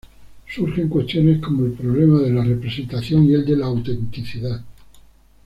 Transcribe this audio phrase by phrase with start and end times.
[0.51, 4.63] Surgen cuestiones como el problema de la representación y el de la autenticidad.